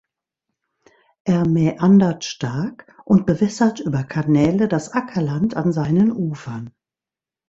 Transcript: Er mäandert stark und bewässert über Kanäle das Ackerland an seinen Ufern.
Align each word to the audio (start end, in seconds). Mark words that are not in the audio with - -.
Er 1.25 1.47
mäandert 1.47 2.23
stark 2.25 2.91
und 3.05 3.27
bewässert 3.27 3.79
über 3.81 4.03
Kanäle 4.03 4.67
das 4.67 4.91
Ackerland 4.93 5.55
an 5.55 5.71
seinen 5.73 6.11
Ufern. 6.11 6.73